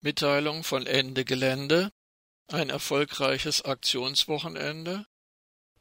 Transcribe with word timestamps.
Mitteilung 0.00 0.62
von 0.62 0.86
Ende 0.86 1.24
Gelände, 1.24 1.90
ein 2.46 2.70
erfolgreiches 2.70 3.62
Aktionswochenende, 3.62 5.06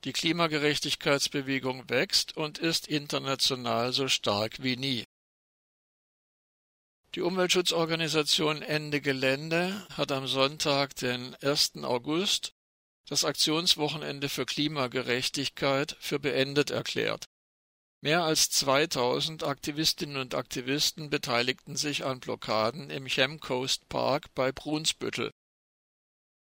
die 0.05 0.13
Klimagerechtigkeitsbewegung 0.13 1.88
wächst 1.90 2.35
und 2.35 2.58
ist 2.58 2.88
international 2.88 3.93
so 3.93 4.08
stark 4.08 4.64
wie 4.64 4.75
nie. 4.75 5.06
Die 7.14 7.22
Umweltschutzorganisation 7.22 8.61
Ende 8.63 9.02
Gelände 9.02 9.88
hat 9.95 10.11
am 10.11 10.27
Sonntag, 10.27 10.95
den 10.95 11.36
1. 11.36 11.84
August, 11.84 12.54
das 13.07 13.23
Aktionswochenende 13.23 14.29
für 14.29 14.45
Klimagerechtigkeit 14.45 15.95
für 15.99 16.20
beendet 16.20 16.71
erklärt. 16.71 17.25
Mehr 18.02 18.23
als 18.23 18.52
2000 18.52 19.43
Aktivistinnen 19.43 20.18
und 20.18 20.36
Aktivisten 20.36 21.09
beteiligten 21.09 21.75
sich 21.75 22.05
an 22.05 22.20
Blockaden 22.20 22.91
im 22.91 23.07
Chemcoast 23.07 23.89
Park 23.89 24.34
bei 24.35 24.52
Brunsbüttel. 24.52 25.31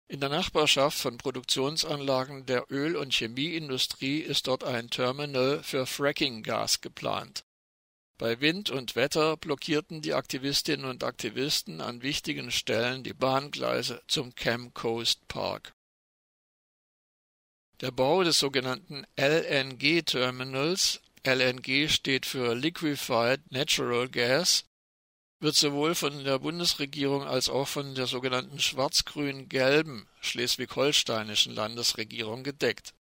In 0.09 0.21
der 0.21 0.29
Nachbarschaft 0.29 0.99
von 0.99 1.17
Produktionsanlagen 1.19 2.47
der 2.47 2.71
Öl- 2.71 2.97
und 2.97 3.13
Chemieindustrie 3.13 4.21
ist 4.21 4.47
dort 4.47 4.65
ein 4.65 4.91
Terminal 4.91 5.63
für 5.63 5.87
Frackinggas 5.87 6.81
geplant. 6.81 7.43
Bei 8.19 8.41
Wind 8.41 8.71
und 8.71 8.95
Wetter 8.95 9.37
blockierten 9.37 10.03
die 10.03 10.15
Aktivistinnen 10.15 10.87
und 10.87 11.05
Aktivisten 11.05 11.81
an 11.81 12.03
wichtigen 12.03 12.51
Stellen 12.51 13.03
die 13.03 13.15
Bahngleise 13.15 14.03
zum 14.07 14.35
Chemcoast 14.35 15.27
Park. 15.27 15.75
Der 17.81 17.91
Bau 17.91 18.25
des 18.25 18.39
sogenannten 18.39 19.07
LNG-Terminals 19.17 21.01
LNG 21.27 21.89
steht 21.89 22.25
für 22.25 22.55
Liquefied 22.55 23.41
Natural 23.51 24.09
Gas, 24.09 24.65
wird 25.41 25.57
sowohl 25.57 25.95
von 25.95 26.25
der 26.25 26.39
Bundesregierung 26.39 27.25
als 27.25 27.49
auch 27.49 27.69
von 27.69 27.95
der 27.95 28.07
sogenannten 28.07 28.59
schwarz-grün-gelben 28.59 30.09
schleswig-holsteinischen 30.21 31.55
Landesregierung 31.55 32.45
gedeckt. 32.45 32.95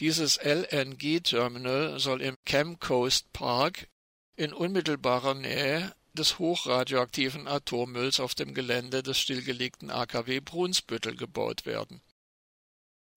Dieses 0.00 0.36
LNG-Terminal 0.36 1.98
soll 1.98 2.22
im 2.22 2.36
Chemcoast 2.44 3.32
Park 3.32 3.88
in 4.36 4.52
unmittelbarer 4.52 5.34
Nähe 5.34 5.94
des 6.12 6.38
hochradioaktiven 6.38 7.48
Atommülls 7.48 8.20
auf 8.20 8.34
dem 8.34 8.54
Gelände 8.54 9.02
des 9.02 9.18
stillgelegten 9.18 9.90
AKW 9.90 10.40
Brunsbüttel 10.40 11.16
gebaut 11.16 11.66
werden 11.66 12.00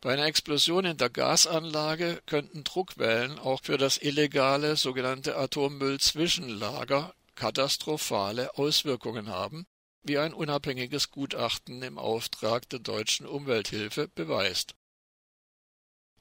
bei 0.01 0.13
einer 0.13 0.25
Explosion 0.25 0.83
in 0.85 0.97
der 0.97 1.11
Gasanlage 1.11 2.23
könnten 2.25 2.63
Druckwellen 2.63 3.37
auch 3.37 3.61
für 3.61 3.77
das 3.77 3.99
illegale 3.99 4.75
sogenannte 4.75 5.37
Atommüll-Zwischenlager 5.37 7.13
katastrophale 7.35 8.57
Auswirkungen 8.57 9.29
haben, 9.29 9.67
wie 10.01 10.17
ein 10.17 10.33
unabhängiges 10.33 11.11
Gutachten 11.11 11.83
im 11.83 11.99
Auftrag 11.99 12.67
der 12.69 12.79
deutschen 12.79 13.27
Umwelthilfe 13.27 14.07
beweist. 14.07 14.73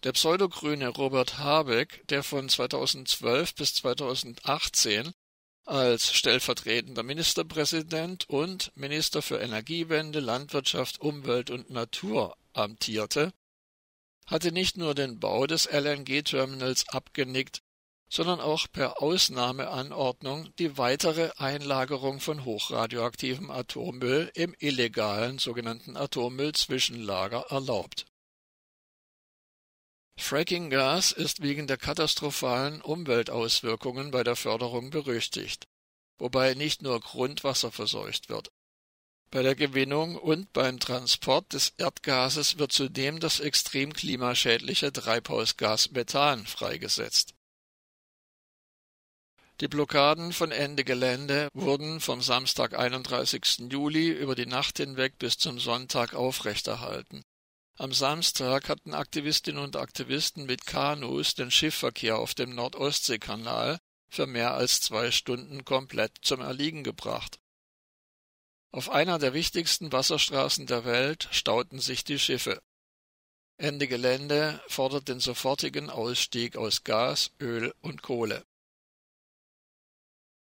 Der 0.02 0.12
pseudogrüne 0.12 0.88
Robert 0.88 1.38
Habeck, 1.38 2.06
der 2.08 2.22
von 2.22 2.50
2012 2.50 3.54
bis 3.54 3.74
2018 3.74 5.12
als 5.64 6.12
stellvertretender 6.12 7.02
Ministerpräsident 7.02 8.28
und 8.28 8.72
Minister 8.74 9.22
für 9.22 9.38
Energiewende, 9.38 10.20
Landwirtschaft, 10.20 11.00
Umwelt 11.00 11.50
und 11.50 11.70
Natur 11.70 12.36
amtierte, 12.52 13.32
hatte 14.30 14.52
nicht 14.52 14.76
nur 14.76 14.94
den 14.94 15.18
Bau 15.18 15.46
des 15.46 15.66
LNG-Terminals 15.66 16.88
abgenickt, 16.88 17.62
sondern 18.08 18.40
auch 18.40 18.66
per 18.72 19.02
Ausnahmeanordnung 19.02 20.54
die 20.56 20.76
weitere 20.78 21.30
Einlagerung 21.36 22.20
von 22.20 22.44
hochradioaktivem 22.44 23.50
Atommüll 23.50 24.30
im 24.34 24.54
illegalen 24.58 25.38
sogenannten 25.38 25.96
Atommüllzwischenlager 25.96 27.46
erlaubt. 27.50 28.06
Frackinggas 30.16 31.12
ist 31.12 31.42
wegen 31.42 31.66
der 31.66 31.78
katastrophalen 31.78 32.82
Umweltauswirkungen 32.82 34.10
bei 34.10 34.22
der 34.22 34.36
Förderung 34.36 34.90
berüchtigt, 34.90 35.66
wobei 36.18 36.54
nicht 36.54 36.82
nur 36.82 37.00
Grundwasser 37.00 37.72
verseucht 37.72 38.28
wird. 38.28 38.50
Bei 39.32 39.42
der 39.42 39.54
Gewinnung 39.54 40.16
und 40.16 40.52
beim 40.52 40.80
Transport 40.80 41.52
des 41.52 41.72
Erdgases 41.78 42.58
wird 42.58 42.72
zudem 42.72 43.20
das 43.20 43.38
extrem 43.38 43.92
klimaschädliche 43.92 44.92
Treibhausgas 44.92 45.92
Methan 45.92 46.46
freigesetzt. 46.46 47.34
Die 49.60 49.68
Blockaden 49.68 50.32
von 50.32 50.50
Ende 50.50 50.82
Gelände 50.84 51.48
wurden 51.52 52.00
vom 52.00 52.22
Samstag 52.22 52.76
31. 52.76 53.70
Juli 53.70 54.08
über 54.08 54.34
die 54.34 54.46
Nacht 54.46 54.78
hinweg 54.78 55.18
bis 55.18 55.36
zum 55.38 55.60
Sonntag 55.60 56.14
aufrechterhalten. 56.14 57.22
Am 57.78 57.92
Samstag 57.92 58.68
hatten 58.68 58.94
Aktivistinnen 58.94 59.62
und 59.62 59.76
Aktivisten 59.76 60.46
mit 60.46 60.66
Kanus 60.66 61.34
den 61.34 61.52
Schiffverkehr 61.52 62.18
auf 62.18 62.34
dem 62.34 62.54
Nordostseekanal 62.54 63.78
für 64.08 64.26
mehr 64.26 64.54
als 64.54 64.80
zwei 64.80 65.12
Stunden 65.12 65.64
komplett 65.64 66.16
zum 66.22 66.40
Erliegen 66.40 66.82
gebracht. 66.82 67.38
Auf 68.72 68.88
einer 68.88 69.18
der 69.18 69.34
wichtigsten 69.34 69.90
Wasserstraßen 69.90 70.66
der 70.66 70.84
Welt 70.84 71.28
stauten 71.32 71.80
sich 71.80 72.04
die 72.04 72.18
Schiffe. 72.18 72.62
Ende 73.56 73.88
Gelände 73.88 74.62
fordert 74.68 75.08
den 75.08 75.20
sofortigen 75.20 75.90
Ausstieg 75.90 76.56
aus 76.56 76.84
Gas, 76.84 77.32
Öl 77.40 77.74
und 77.80 78.02
Kohle. 78.02 78.44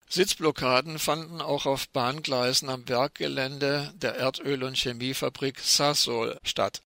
Sitzblockaden 0.10 1.00
fanden 1.00 1.42
auch 1.42 1.66
auf 1.66 1.90
Bahngleisen 1.90 2.70
am 2.70 2.88
Werkgelände 2.88 3.94
der 3.96 4.16
Erdöl- 4.16 4.64
und 4.64 4.78
Chemiefabrik 4.78 5.60
Sasol 5.60 6.40
statt. 6.44 6.82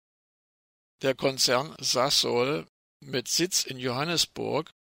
Der 1.02 1.16
Konzern 1.16 1.76
Sasol 1.80 2.68
mit 3.00 3.28
Sitz 3.28 3.64
in 3.64 3.78
Johannesburg 3.78 4.72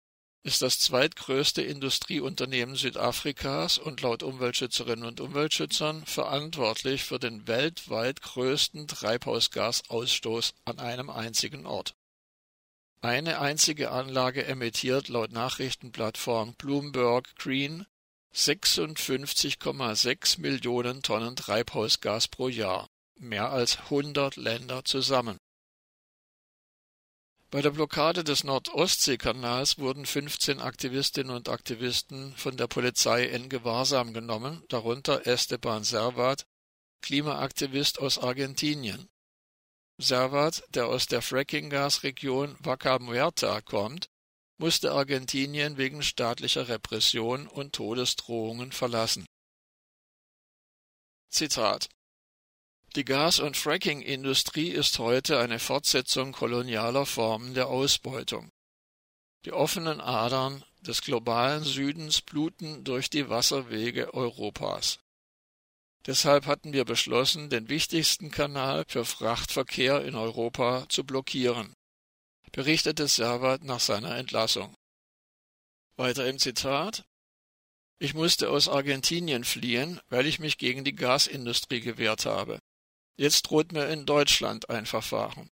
ist 0.42 0.62
das 0.62 0.78
zweitgrößte 0.78 1.62
Industrieunternehmen 1.62 2.74
Südafrikas 2.74 3.78
und 3.78 4.00
laut 4.00 4.22
Umweltschützerinnen 4.22 5.04
und 5.04 5.20
Umweltschützern 5.20 6.06
verantwortlich 6.06 7.04
für 7.04 7.18
den 7.18 7.46
weltweit 7.46 8.22
größten 8.22 8.88
Treibhausgasausstoß 8.88 10.54
an 10.64 10.78
einem 10.78 11.10
einzigen 11.10 11.66
Ort. 11.66 11.94
Eine 13.02 13.40
einzige 13.40 13.90
Anlage 13.90 14.46
emittiert 14.46 15.08
laut 15.08 15.32
Nachrichtenplattform 15.32 16.54
Bloomberg 16.54 17.34
Green 17.36 17.86
56,6 18.34 20.40
Millionen 20.40 21.02
Tonnen 21.02 21.36
Treibhausgas 21.36 22.28
pro 22.28 22.48
Jahr, 22.48 22.88
mehr 23.18 23.50
als 23.50 23.78
100 23.78 24.36
Länder 24.36 24.84
zusammen 24.84 25.38
bei 27.50 27.62
der 27.62 27.70
Blockade 27.70 28.22
des 28.22 28.44
Nordostseekanals 28.44 29.78
wurden 29.78 30.06
15 30.06 30.60
Aktivistinnen 30.60 31.34
und 31.34 31.48
Aktivisten 31.48 32.32
von 32.36 32.56
der 32.56 32.68
Polizei 32.68 33.24
in 33.24 33.48
Gewahrsam 33.48 34.14
genommen, 34.14 34.62
darunter 34.68 35.26
Esteban 35.26 35.82
Servat, 35.82 36.46
Klimaaktivist 37.02 37.98
aus 37.98 38.18
Argentinien. 38.18 39.08
Servat, 39.98 40.62
der 40.68 40.86
aus 40.86 41.06
der 41.06 41.22
Frackinggasregion 41.22 42.56
Vaca 42.60 42.98
Muerta 43.00 43.60
kommt, 43.60 44.08
musste 44.58 44.92
Argentinien 44.92 45.76
wegen 45.76 46.02
staatlicher 46.02 46.68
Repression 46.68 47.48
und 47.48 47.74
Todesdrohungen 47.74 48.72
verlassen. 48.72 49.26
Zitat 51.30 51.88
die 52.96 53.04
Gas- 53.04 53.38
und 53.38 53.56
Fracking-Industrie 53.56 54.70
ist 54.70 54.98
heute 54.98 55.38
eine 55.38 55.60
Fortsetzung 55.60 56.32
kolonialer 56.32 57.06
Formen 57.06 57.54
der 57.54 57.68
Ausbeutung. 57.68 58.50
Die 59.44 59.52
offenen 59.52 60.00
Adern 60.00 60.64
des 60.80 61.02
globalen 61.02 61.62
Südens 61.62 62.20
bluten 62.20 62.82
durch 62.82 63.08
die 63.08 63.28
Wasserwege 63.28 64.12
Europas. 64.12 64.98
Deshalb 66.06 66.46
hatten 66.46 66.72
wir 66.72 66.84
beschlossen, 66.84 67.48
den 67.48 67.68
wichtigsten 67.68 68.30
Kanal 68.30 68.84
für 68.88 69.04
Frachtverkehr 69.04 70.04
in 70.04 70.14
Europa 70.14 70.86
zu 70.88 71.04
blockieren, 71.04 71.74
berichtete 72.50 73.06
Servat 73.06 73.62
nach 73.62 73.80
seiner 73.80 74.16
Entlassung. 74.16 74.74
Weiter 75.96 76.26
im 76.26 76.38
Zitat 76.38 77.04
Ich 77.98 78.14
musste 78.14 78.50
aus 78.50 78.68
Argentinien 78.68 79.44
fliehen, 79.44 80.00
weil 80.08 80.26
ich 80.26 80.40
mich 80.40 80.58
gegen 80.58 80.82
die 80.82 80.94
Gasindustrie 80.94 81.80
gewehrt 81.80 82.24
habe. 82.24 82.58
Jetzt 83.20 83.42
droht 83.42 83.72
mir 83.72 83.86
in 83.88 84.06
Deutschland 84.06 84.70
ein 84.70 84.86
Verfahren. 84.86 85.50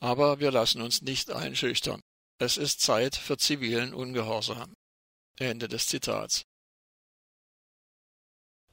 Aber 0.00 0.38
wir 0.38 0.50
lassen 0.50 0.82
uns 0.82 1.00
nicht 1.00 1.30
einschüchtern. 1.30 2.02
Es 2.38 2.58
ist 2.58 2.82
Zeit 2.82 3.16
für 3.16 3.38
zivilen 3.38 3.94
Ungehorsam. 3.94 4.74
Ende 5.38 5.66
des 5.66 5.86
Zitats. 5.86 6.44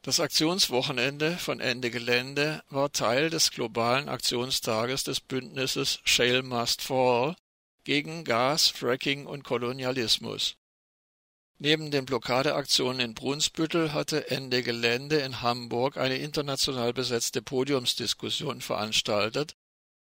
Das 0.01 0.19
Aktionswochenende 0.19 1.37
von 1.37 1.61
Ende 1.61 1.89
Gelände 1.89 2.61
war 2.67 2.91
Teil 2.91 3.29
des 3.29 3.49
globalen 3.49 4.09
Aktionstages 4.09 5.05
des 5.05 5.21
Bündnisses 5.21 6.01
Shale 6.03 6.43
Must 6.43 6.81
Fall 6.81 7.37
gegen 7.85 8.25
Gas, 8.25 8.67
Fracking 8.67 9.25
und 9.25 9.45
Kolonialismus. 9.45 10.57
Neben 11.63 11.91
den 11.91 12.05
Blockadeaktionen 12.05 12.99
in 12.99 13.13
Brunsbüttel 13.13 13.93
hatte 13.93 14.29
Ende 14.29 14.63
Gelände 14.63 15.19
in 15.19 15.41
Hamburg 15.41 15.95
eine 15.95 16.17
international 16.17 16.91
besetzte 16.91 17.41
Podiumsdiskussion 17.41 18.59
veranstaltet 18.59 19.55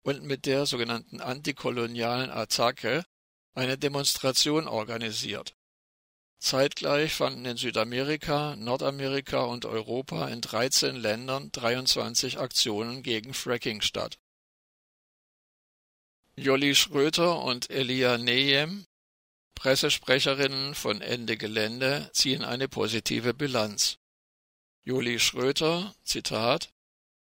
und 0.03 0.21
mit 0.21 0.45
der 0.45 0.67
sogenannten 0.67 1.19
antikolonialen 1.19 2.29
Attacke 2.29 3.03
eine 3.55 3.75
Demonstration 3.75 4.67
organisiert. 4.67 5.55
Zeitgleich 6.37 7.15
fanden 7.15 7.45
in 7.45 7.57
Südamerika, 7.57 8.55
Nordamerika 8.55 9.39
und 9.45 9.65
Europa 9.65 10.27
in 10.27 10.41
13 10.41 10.95
Ländern 10.95 11.51
23 11.53 12.37
Aktionen 12.37 13.01
gegen 13.01 13.33
Fracking 13.33 13.81
statt. 13.81 14.19
Jolli 16.35 16.75
Schröter 16.75 17.41
und 17.41 17.71
Elia 17.71 18.19
Neyem 18.19 18.85
Pressesprecherinnen 19.57 20.75
von 20.75 21.01
Ende 21.01 21.35
Gelände 21.35 22.11
ziehen 22.13 22.43
eine 22.43 22.67
positive 22.67 23.33
Bilanz. 23.33 23.97
Juli 24.83 25.19
Schröter, 25.19 25.95
Zitat, 26.03 26.69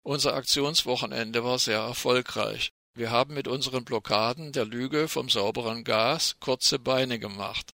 Unser 0.03 0.33
Aktionswochenende 0.33 1.45
war 1.45 1.59
sehr 1.59 1.79
erfolgreich. 1.79 2.73
Wir 2.93 3.09
haben 3.09 3.33
mit 3.33 3.47
unseren 3.47 3.85
Blockaden 3.85 4.51
der 4.51 4.65
Lüge 4.65 5.07
vom 5.07 5.29
sauberen 5.29 5.85
Gas 5.85 6.35
kurze 6.41 6.77
Beine 6.77 7.19
gemacht. 7.19 7.73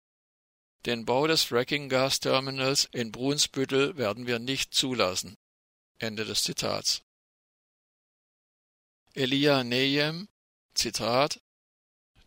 Den 0.86 1.06
Bau 1.06 1.26
des 1.26 1.44
Fracking-Gasterminals 1.44 2.90
in 2.92 3.14
Brunsbüttel 3.14 3.96
werden 3.96 4.28
wir 4.28 4.40
nicht 4.40 4.74
zulassen. 4.74 5.38
Ende 6.00 6.26
des 6.26 6.44
Zitats. 6.44 7.02
Elia 9.14 9.64
Neyem, 9.64 10.28
Zitat, 10.74 11.40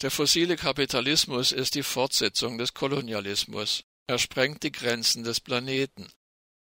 der 0.02 0.10
fossile 0.10 0.56
Kapitalismus 0.56 1.52
ist 1.52 1.76
die 1.76 1.84
Fortsetzung 1.84 2.58
des 2.58 2.74
Kolonialismus. 2.74 3.84
Er 4.08 4.18
sprengt 4.18 4.64
die 4.64 4.72
Grenzen 4.72 5.22
des 5.22 5.40
Planeten. 5.40 6.10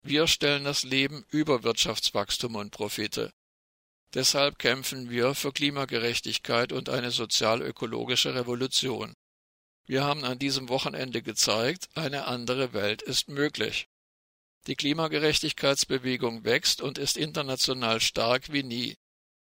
Wir 0.01 0.27
stellen 0.27 0.63
das 0.63 0.83
Leben 0.83 1.25
über 1.29 1.63
Wirtschaftswachstum 1.63 2.55
und 2.55 2.71
Profite. 2.71 3.33
Deshalb 4.13 4.57
kämpfen 4.57 5.09
wir 5.09 5.35
für 5.35 5.51
Klimagerechtigkeit 5.51 6.71
und 6.71 6.87
eine 6.87 7.11
sozial-ökologische 7.11 8.33
Revolution. 8.33 9.13
Wir 9.85 10.05
haben 10.05 10.23
an 10.23 10.39
diesem 10.39 10.69
Wochenende 10.69 11.21
gezeigt, 11.21 11.89
eine 11.95 12.25
andere 12.25 12.71
Welt 12.71 13.01
ist 13.01 13.27
möglich. 13.27 13.89
Die 14.67 14.75
Klimagerechtigkeitsbewegung 14.75 16.45
wächst 16.45 16.81
und 16.81 16.97
ist 16.97 17.17
international 17.17 17.99
stark 17.99 18.53
wie 18.53 18.63
nie. 18.63 18.95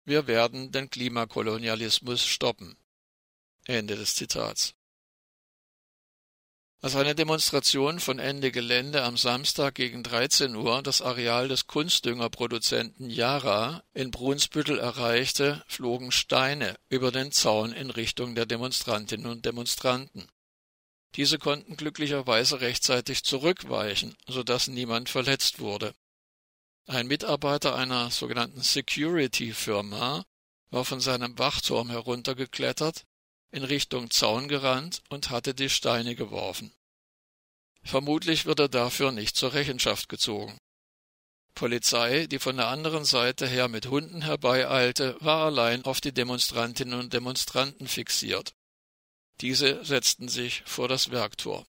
Wir 0.05 0.27
werden 0.27 0.71
den 0.71 0.91
Klimakolonialismus 0.91 2.25
stoppen. 2.25 2.77
Ende 3.67 3.97
des 3.97 4.15
Zitats. 4.15 4.75
Als 6.83 6.97
eine 6.97 7.15
Demonstration 7.15 8.01
von 8.01 8.19
Ende 8.19 8.51
Gelände 8.51 9.03
am 9.03 9.19
Samstag 9.19 9.75
gegen 9.75 10.03
13 10.03 10.55
Uhr 10.55 10.83
das 10.83 11.03
Areal 11.03 11.47
des 11.47 11.67
Kunstdüngerproduzenten 11.67 13.11
Yara 13.11 13.85
in 13.93 14.11
Brunsbüttel 14.11 14.79
erreichte, 14.79 15.63
flogen 15.69 16.11
Steine 16.11 16.77
über 16.89 17.13
den 17.13 17.33
Zaun 17.33 17.73
in 17.73 17.91
Richtung 17.91 18.35
der 18.35 18.47
Demonstrantinnen 18.47 19.31
und 19.31 19.45
Demonstranten. 19.45 20.27
Diese 21.17 21.39
konnten 21.39 21.77
glücklicherweise 21.77 22.63
rechtzeitig 22.63 23.25
zurückweichen, 23.25 24.17
so 24.27 24.43
dass 24.43 24.67
niemand 24.69 25.11
verletzt 25.11 25.59
wurde. 25.59 25.95
Ein 26.87 27.09
Mitarbeiter 27.09 27.75
einer 27.75 28.11
sogenannten 28.11 28.63
Security-Firma 28.63 30.25
war 30.71 30.85
von 30.87 31.01
seinem 31.01 31.39
Wachturm 31.39 31.91
heruntergeklettert 31.91 33.05
in 33.53 33.65
Richtung 33.65 34.11
Zaun 34.11 34.49
gerannt 34.49 35.03
und 35.09 35.31
hatte 35.31 35.55
die 35.55 35.71
Steine 35.71 36.15
geworfen. 36.15 36.73
Vermutlich 37.83 38.47
wird 38.47 38.61
er 38.61 38.69
dafür 38.69 39.13
nicht 39.13 39.37
zur 39.37 39.55
Rechenschaft 39.55 40.09
gezogen. 40.09 40.59
Polizei, 41.55 42.27
die 42.27 42.39
von 42.39 42.57
der 42.57 42.69
anderen 42.69 43.05
Seite 43.05 43.47
her 43.47 43.69
mit 43.69 43.87
Hunden 43.87 44.23
herbeieilte, 44.23 45.17
war 45.21 45.47
allein 45.47 45.85
auf 45.85 46.01
die 46.01 46.13
Demonstrantinnen 46.13 46.99
und 46.99 47.13
Demonstranten 47.13 47.87
fixiert. 47.87 48.55
Diese 49.41 49.85
setzten 49.85 50.29
sich 50.29 50.63
vor 50.67 50.89
das 50.89 51.11
Werktor. 51.11 51.67